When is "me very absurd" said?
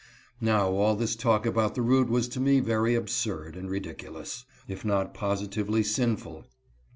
2.39-3.55